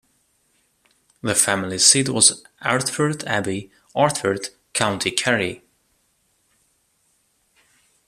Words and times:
The 1.21 1.35
family 1.35 1.77
seat 1.77 2.09
was 2.09 2.43
Ardfert 2.63 3.23
Abbey, 3.27 3.69
Ardfert, 3.95 4.49
County 4.73 5.11
Kerry. 5.11 5.61